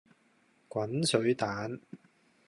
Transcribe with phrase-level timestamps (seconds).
[0.67, 1.79] 滾水蛋